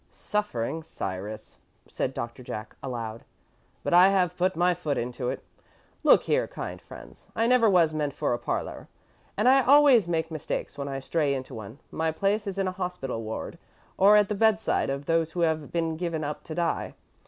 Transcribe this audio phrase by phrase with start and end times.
[0.09, 3.23] "Suffering Cyrus," said Doctor Jack, aloud,
[3.83, 5.43] "but I have put my foot into it.
[6.03, 8.87] Look here, kind friends, I never was meant for a parlour,
[9.37, 11.77] and I always make mistakes when I stray into one.
[11.91, 13.59] My place is in a hospital ward
[13.95, 16.95] or at the bedside of those who have been given up to die.